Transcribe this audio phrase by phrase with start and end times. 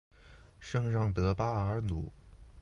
[0.59, 2.11] 圣让德巴尔鲁。